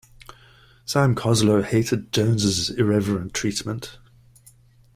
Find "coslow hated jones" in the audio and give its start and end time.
1.13-2.71